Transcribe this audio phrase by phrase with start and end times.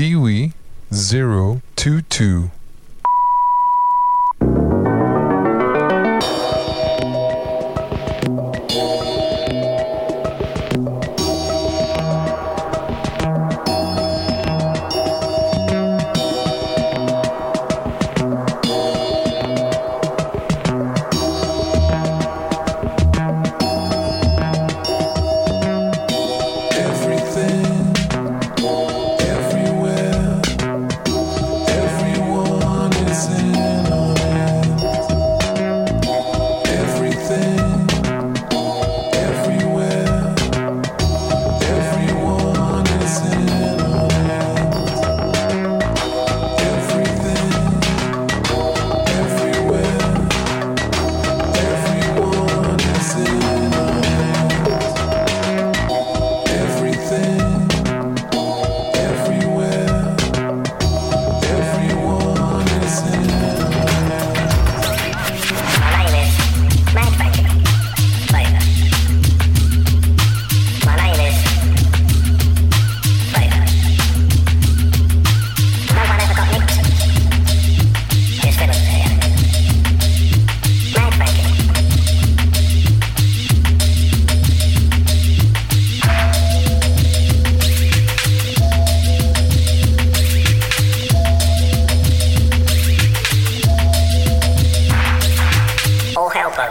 [0.00, 0.54] Dewey
[0.90, 2.50] 022.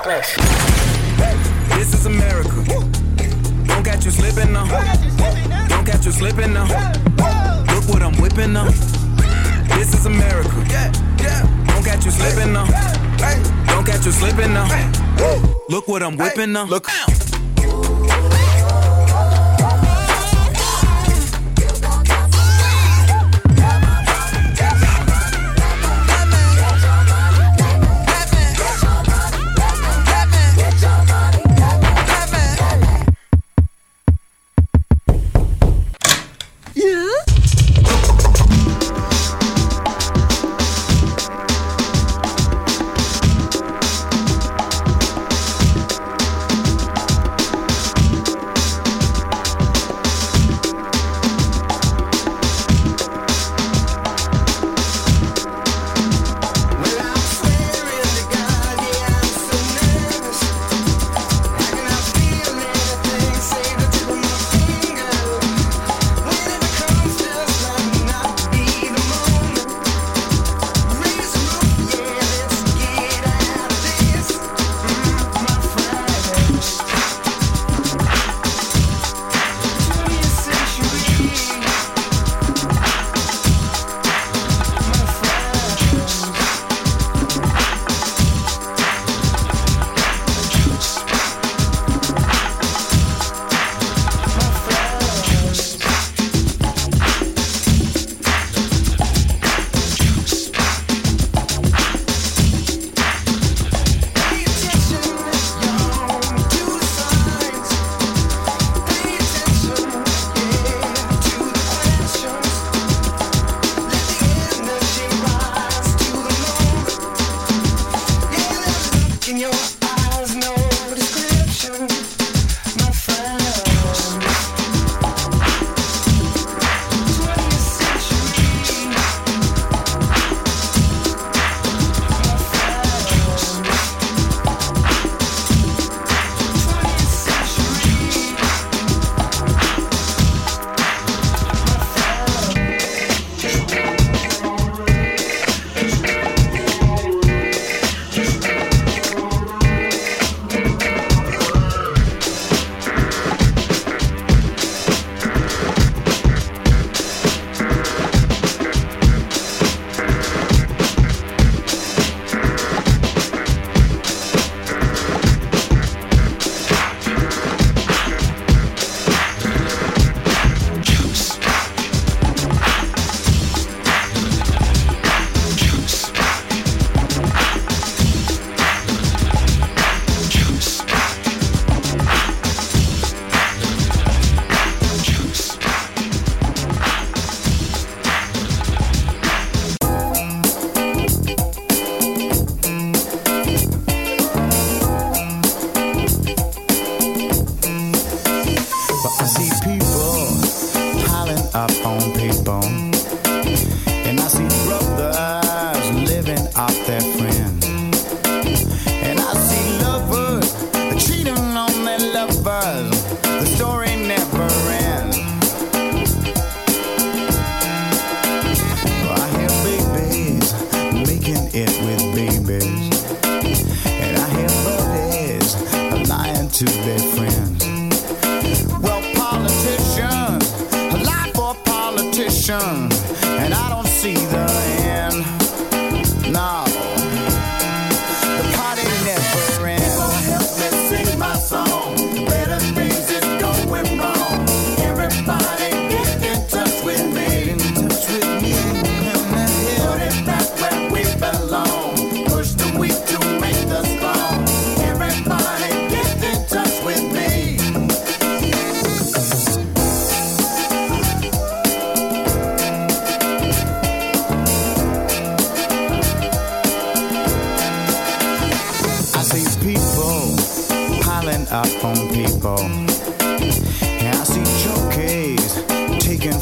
[0.09, 1.77] Hell.
[1.77, 2.63] This is America.
[3.65, 4.65] Don't catch you slipping now.
[5.67, 6.65] Don't catch you slipping now.
[7.73, 8.65] Look what I'm whipping now.
[9.77, 10.49] This is America.
[11.67, 12.65] Don't catch you slipping now.
[13.67, 14.67] Don't catch you slipping now.
[15.69, 16.65] Look what I'm whipping now.
[16.65, 16.87] Look.
[16.87, 17.18] begin,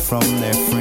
[0.07, 0.76] from their friends.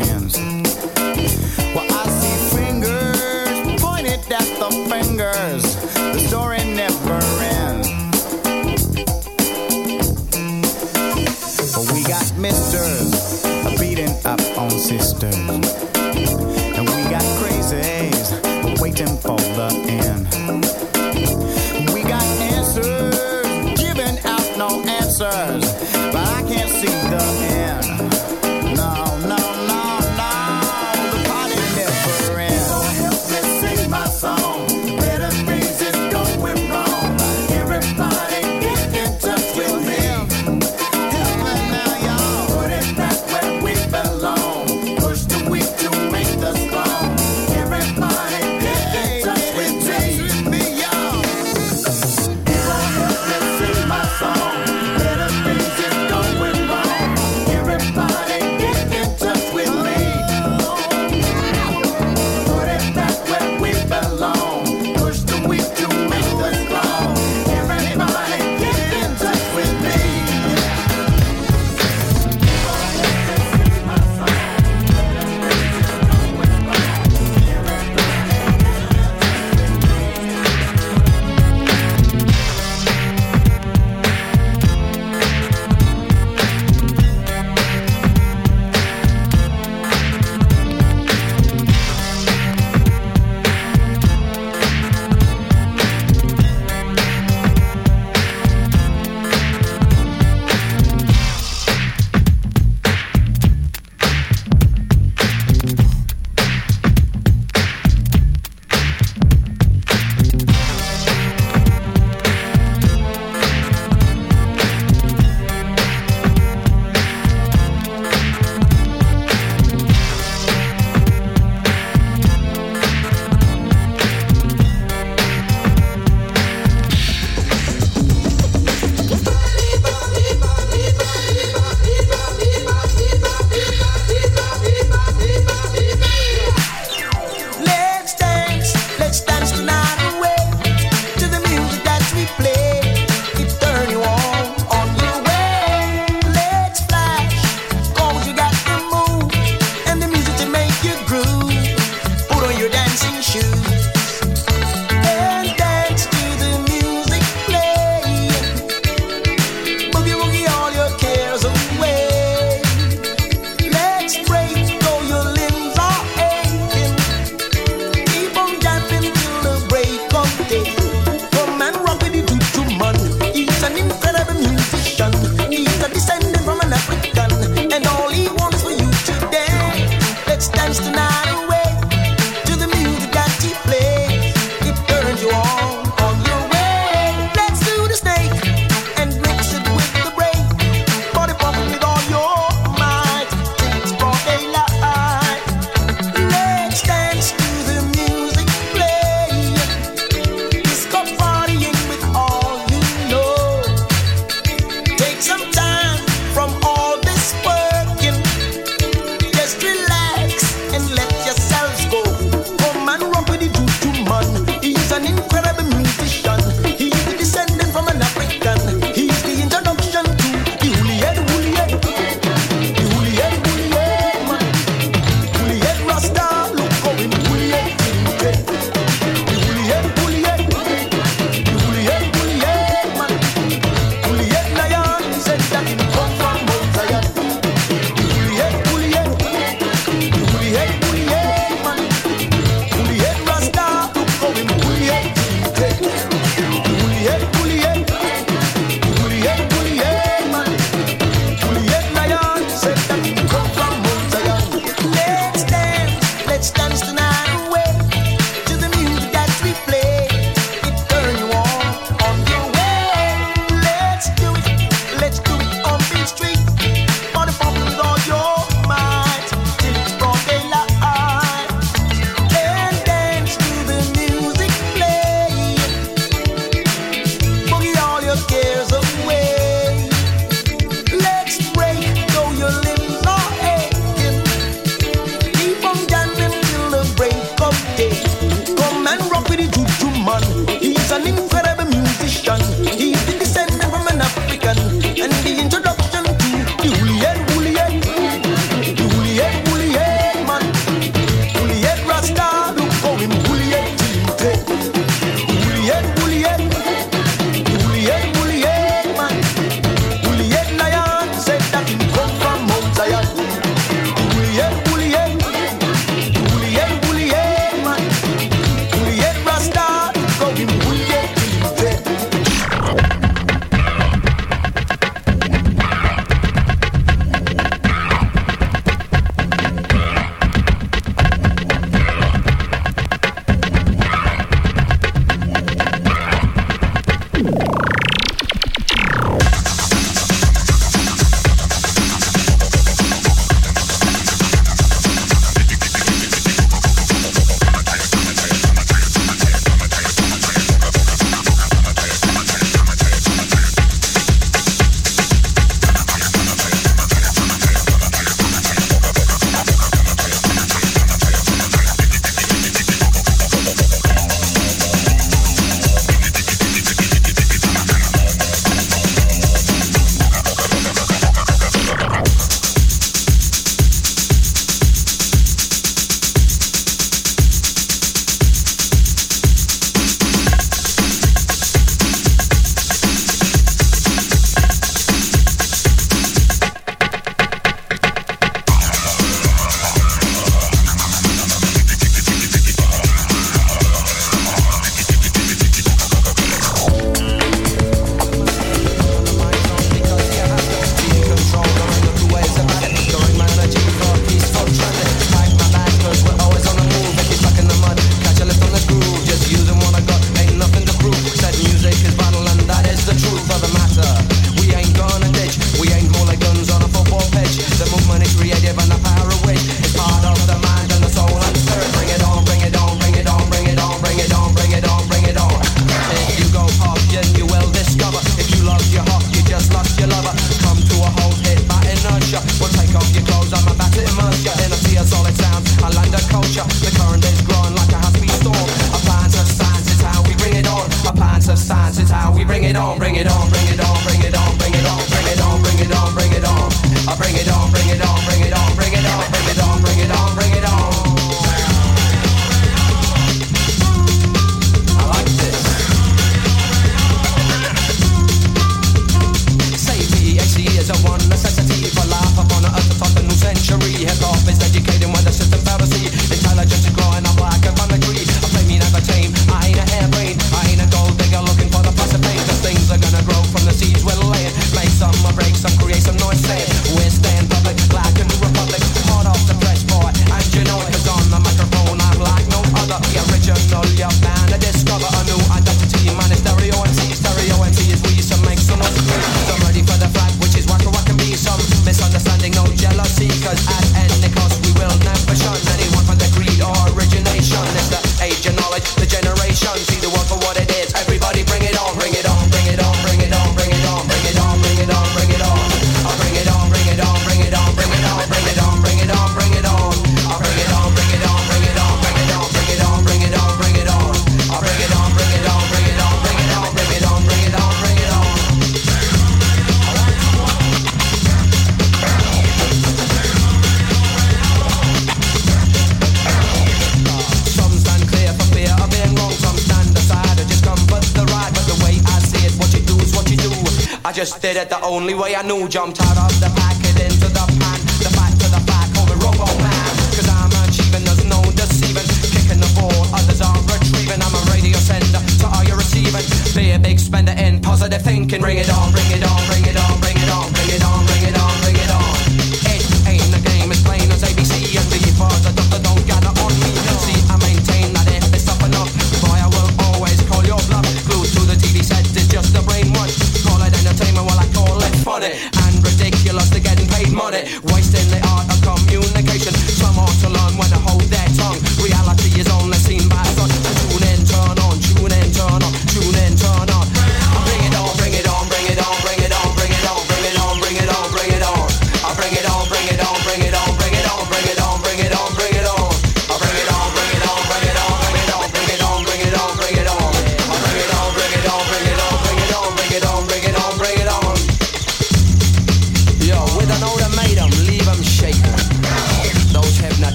[534.87, 535.49] only way I knew.
[535.49, 538.97] Jumped out of the packet into the pan, the back to the back of a
[539.03, 539.73] robo man.
[539.99, 541.83] Cause I'm achieving, there's no deceiving.
[542.15, 543.99] Kicking the ball, others are retrieving.
[543.99, 546.07] I'm a radio sender, so are you receiving?
[546.37, 548.23] Be a big spender in positive thinking.
[548.23, 549.36] Ring it on, ring it on, bring it on.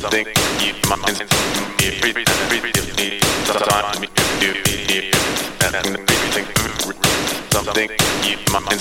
[0.00, 0.26] something
[0.60, 1.20] you mind.
[1.82, 2.52] Every time
[4.02, 4.50] you do
[5.60, 6.46] everything
[7.50, 7.90] something
[8.22, 8.80] you mind.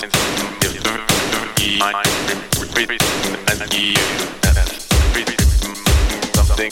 [6.33, 6.71] something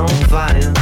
[0.00, 0.79] on fire.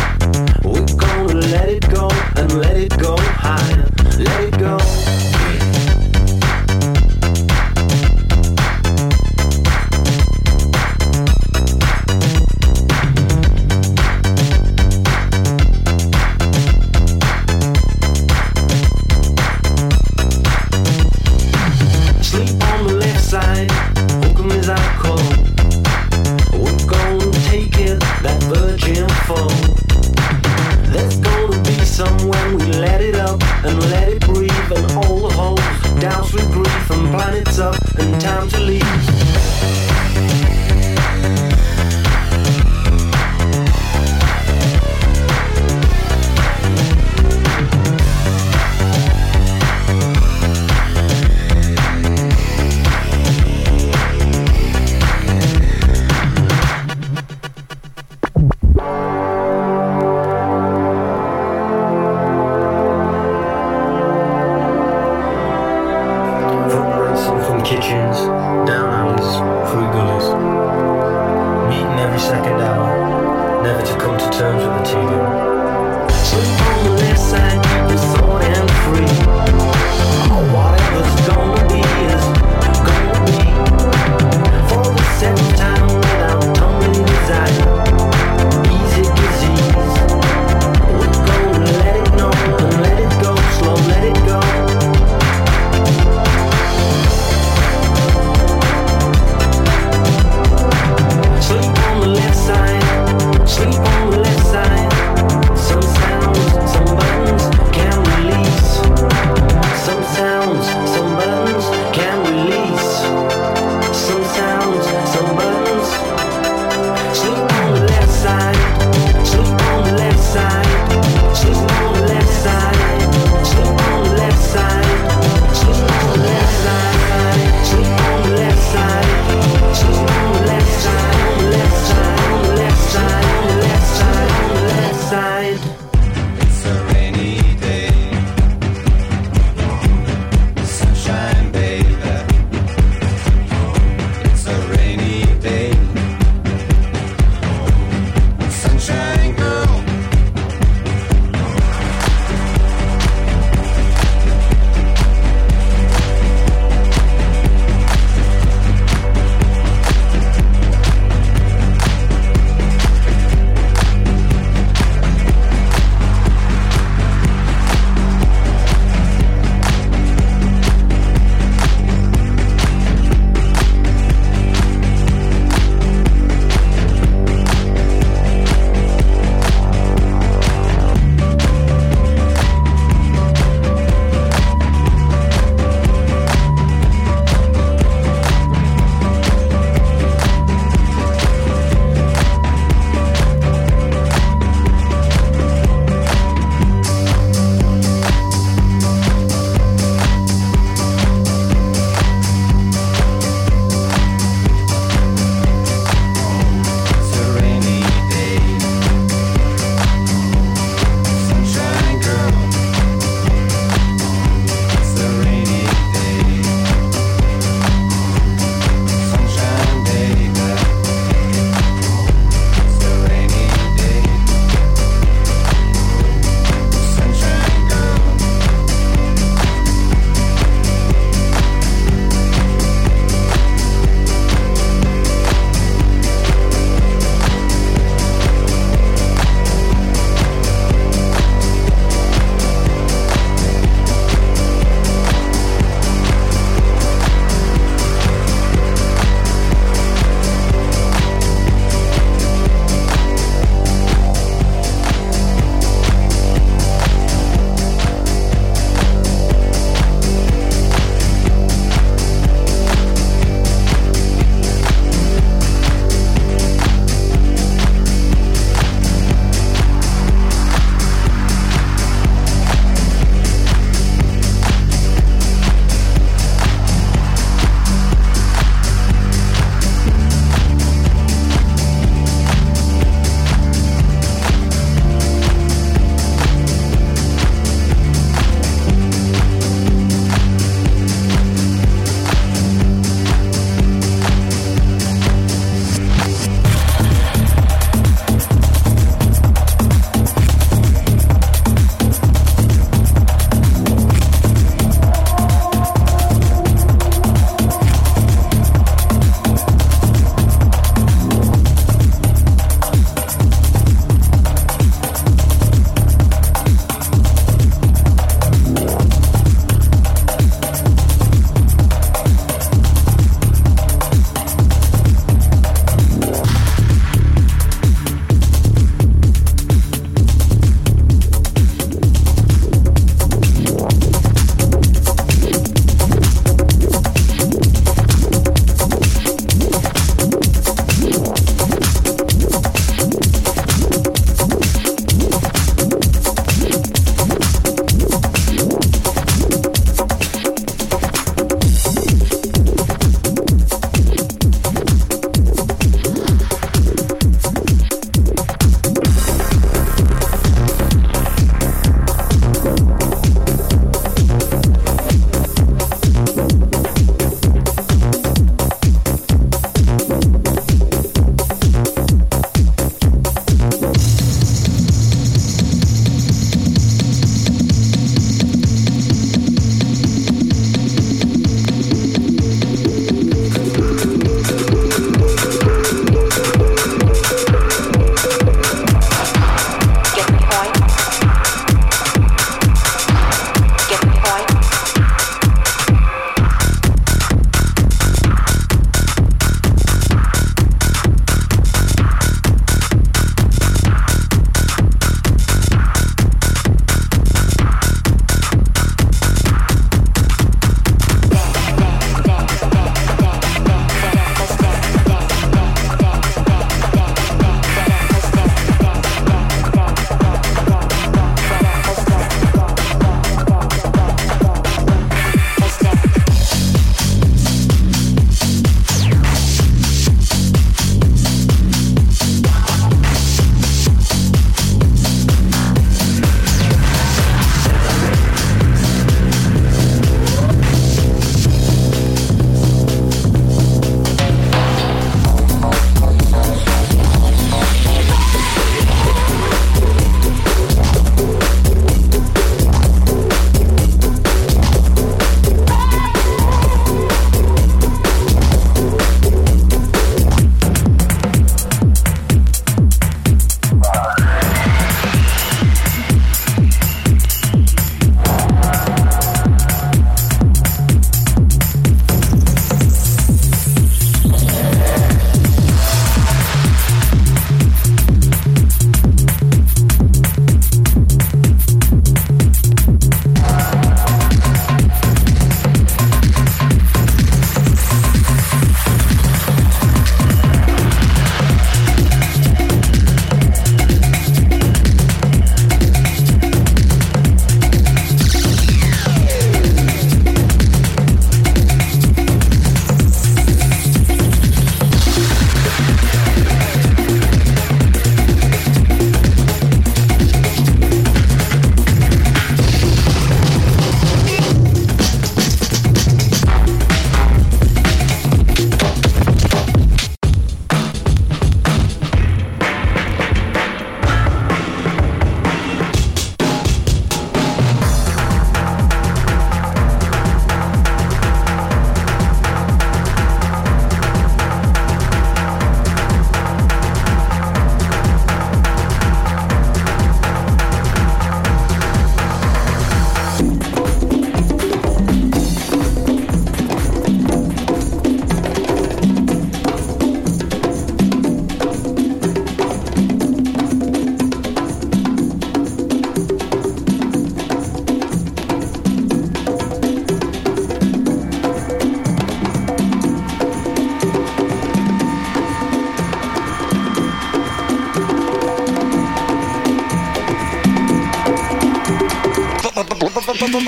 [573.31, 573.39] To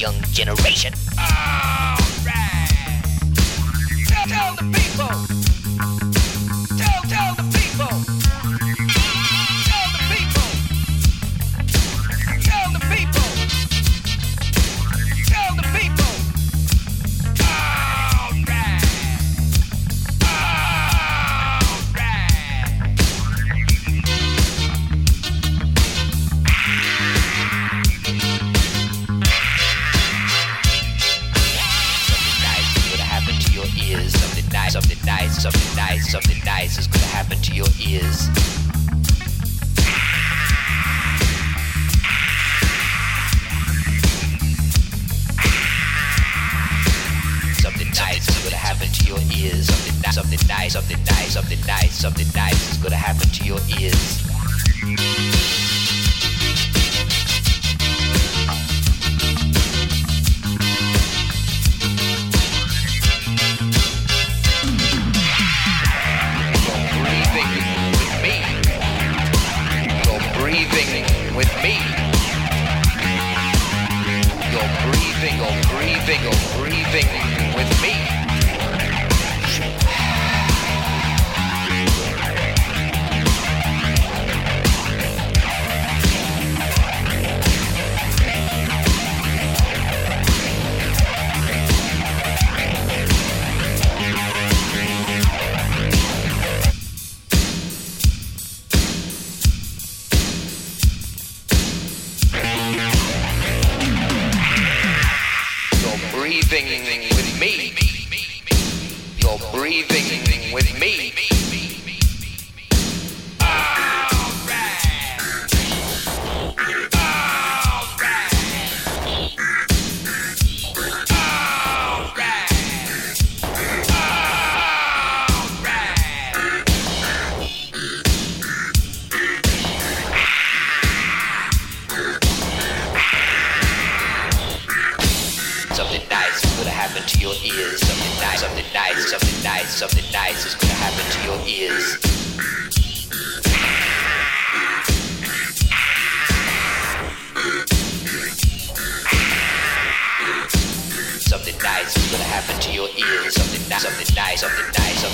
[0.00, 0.94] young generation.
[1.18, 2.00] Alright.
[4.06, 5.39] Tell, tell the people.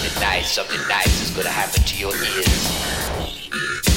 [0.06, 3.95] something nice, something nice is gonna happen to your ears.